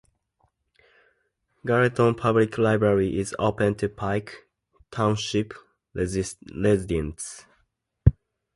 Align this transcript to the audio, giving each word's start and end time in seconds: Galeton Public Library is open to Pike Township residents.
Galeton 1.63 2.15
Public 2.17 2.57
Library 2.57 3.19
is 3.19 3.35
open 3.37 3.75
to 3.75 3.87
Pike 3.87 4.47
Township 4.89 5.53
residents. 5.93 7.45